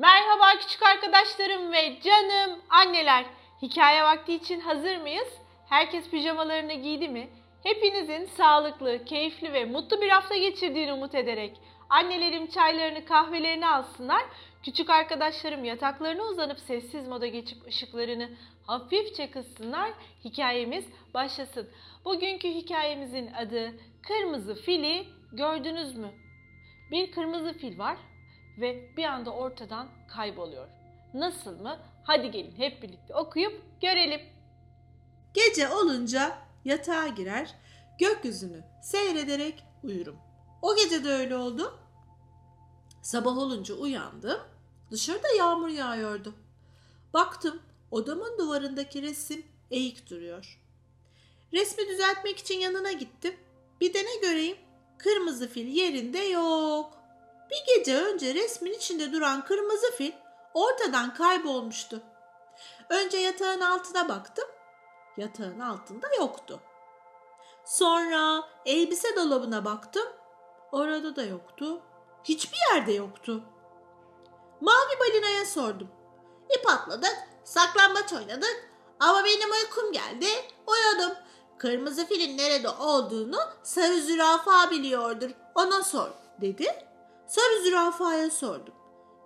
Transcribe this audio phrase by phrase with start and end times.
[0.00, 3.24] Merhaba küçük arkadaşlarım ve canım anneler.
[3.62, 5.28] Hikaye vakti için hazır mıyız?
[5.68, 7.28] Herkes pijamalarını giydi mi?
[7.62, 14.22] Hepinizin sağlıklı, keyifli ve mutlu bir hafta geçirdiğini umut ederek annelerim çaylarını, kahvelerini alsınlar.
[14.64, 18.30] Küçük arkadaşlarım yataklarına uzanıp sessiz moda geçip ışıklarını
[18.66, 19.90] hafifçe kıssınlar.
[20.24, 20.84] Hikayemiz
[21.14, 21.70] başlasın.
[22.04, 23.72] Bugünkü hikayemizin adı
[24.08, 26.10] Kırmızı Fili gördünüz mü?
[26.90, 27.96] Bir kırmızı fil var
[28.60, 30.68] ve bir anda ortadan kayboluyor.
[31.14, 31.78] Nasıl mı?
[32.04, 34.20] Hadi gelin hep birlikte okuyup görelim.
[35.34, 37.54] Gece olunca yatağa girer,
[37.98, 40.16] gökyüzünü seyrederek uyurum.
[40.62, 41.78] O gece de öyle oldu.
[43.02, 44.40] Sabah olunca uyandım.
[44.90, 46.34] Dışarıda yağmur yağıyordu.
[47.14, 50.60] Baktım odamın duvarındaki resim eğik duruyor.
[51.52, 53.36] Resmi düzeltmek için yanına gittim.
[53.80, 54.56] Bir de ne göreyim?
[54.98, 56.97] Kırmızı fil yerinde yok.
[57.50, 60.12] Bir gece önce resmin içinde duran kırmızı fil
[60.54, 62.02] ortadan kaybolmuştu.
[62.88, 64.48] Önce yatağın altına baktım.
[65.16, 66.60] Yatağın altında yoktu.
[67.64, 70.06] Sonra elbise dolabına baktım.
[70.72, 71.80] Orada da yoktu.
[72.24, 73.42] Hiçbir yerde yoktu.
[74.60, 75.88] Mavi balinaya sordum.
[76.58, 80.26] İp atladık, saklambaç oynadık ama benim uykum geldi,
[80.66, 81.16] uyudum.
[81.58, 86.08] Kırmızı filin nerede olduğunu sarı zürafa biliyordur, ona sor
[86.40, 86.87] dedi.
[87.28, 88.74] Sarı zürafaya sordum.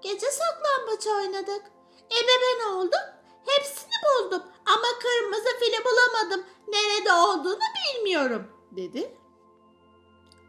[0.03, 1.62] Gece saklambaç oynadık.
[2.11, 3.00] Ebe ben oldum,
[3.47, 6.47] hepsini buldum ama kırmızı fili bulamadım.
[6.69, 9.17] Nerede olduğunu bilmiyorum dedi.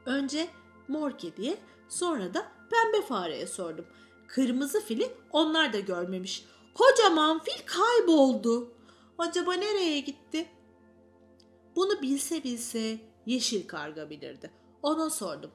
[0.05, 0.47] Önce
[0.87, 1.57] mor kediye
[1.89, 3.85] sonra da pembe fareye sordum.
[4.27, 6.45] Kırmızı fili onlar da görmemiş.
[6.73, 8.73] Kocaman fil kayboldu.
[9.17, 10.49] Acaba nereye gitti?
[11.75, 14.51] Bunu bilse bilse yeşil karga bilirdi.
[14.83, 15.51] Ona sordum.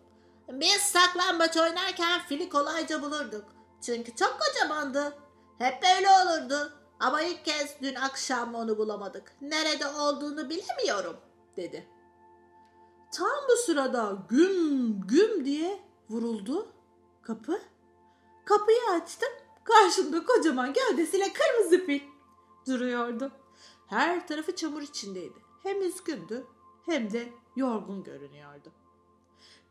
[0.48, 3.44] Biz saklambaç oynarken fili kolayca bulurduk.
[3.80, 5.18] Çünkü çok kocamandı.
[5.58, 6.72] Hep böyle olurdu.
[7.00, 9.32] Ama ilk kez dün akşam onu bulamadık.
[9.41, 11.16] Nerede olduğunu bilemiyorum
[11.56, 11.88] dedi.
[13.12, 16.72] Tam bu sırada güm güm diye vuruldu
[17.22, 17.60] kapı.
[18.44, 19.28] Kapıyı açtım.
[19.65, 22.00] Karşımda kocaman gövdesiyle kırmızı fil
[22.66, 23.32] duruyordu.
[23.86, 25.38] Her tarafı çamur içindeydi.
[25.62, 26.47] Hem üzgündü
[26.86, 28.72] hem de yorgun görünüyordu.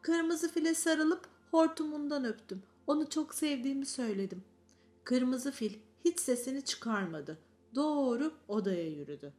[0.07, 2.63] Kırmızı file sarılıp hortumundan öptüm.
[2.87, 4.43] Onu çok sevdiğimi söyledim.
[5.03, 5.73] Kırmızı fil
[6.05, 7.37] hiç sesini çıkarmadı.
[7.75, 9.33] Doğru odaya yürüdü.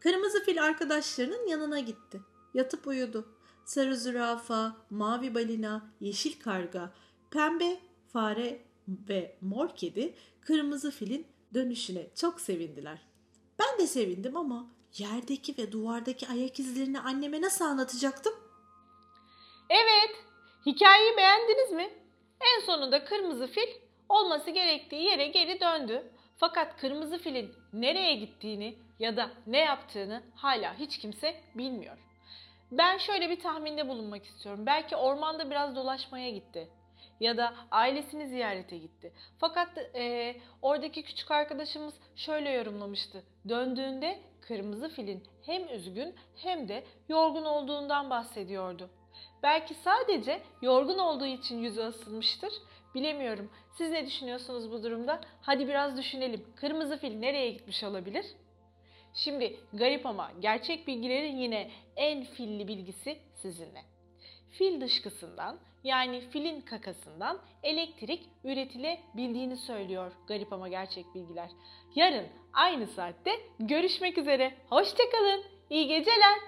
[0.00, 2.20] Kırmızı fil arkadaşlarının yanına gitti.
[2.54, 3.28] Yatıp uyudu.
[3.64, 6.92] Sarı zürafa, mavi balina, yeşil karga,
[7.30, 7.80] pembe
[8.12, 13.02] fare ve mor kedi kırmızı filin dönüşüne çok sevindiler.
[13.58, 18.41] Ben de sevindim ama yerdeki ve duvardaki ayak izlerini anneme nasıl anlatacaktım?
[19.74, 20.16] Evet,
[20.66, 21.90] hikayeyi beğendiniz mi?
[22.40, 23.68] En sonunda kırmızı fil
[24.08, 26.12] olması gerektiği yere geri döndü.
[26.36, 31.98] Fakat kırmızı filin nereye gittiğini ya da ne yaptığını hala hiç kimse bilmiyor.
[32.70, 34.66] Ben şöyle bir tahminde bulunmak istiyorum.
[34.66, 36.68] Belki ormanda biraz dolaşmaya gitti
[37.20, 39.12] ya da ailesini ziyarete gitti.
[39.38, 43.22] Fakat e, oradaki küçük arkadaşımız şöyle yorumlamıştı.
[43.48, 48.90] Döndüğünde kırmızı filin hem üzgün hem de yorgun olduğundan bahsediyordu.
[49.42, 52.52] Belki sadece yorgun olduğu için yüzü asılmıştır.
[52.94, 53.50] Bilemiyorum.
[53.78, 55.20] Siz ne düşünüyorsunuz bu durumda?
[55.42, 56.46] Hadi biraz düşünelim.
[56.56, 58.26] Kırmızı fil nereye gitmiş olabilir?
[59.14, 63.82] Şimdi garip ama gerçek bilgilerin yine en filli bilgisi sizinle.
[64.50, 71.50] Fil dışkısından yani filin kakasından elektrik üretilebildiğini söylüyor garip ama gerçek bilgiler.
[71.94, 74.54] Yarın aynı saatte görüşmek üzere.
[74.70, 75.44] Hoşçakalın.
[75.70, 76.38] İyi geceler.